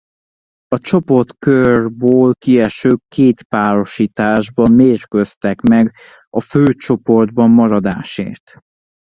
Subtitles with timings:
[0.67, 5.93] A csoportkörból kiesők két párosításban mérkőztek meg
[6.29, 8.53] a főcsoportban maradásért.